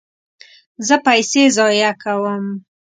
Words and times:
زه 0.87 0.95
پیسې 1.05 1.43
ضایع 1.57 1.91
کوم 2.01 2.45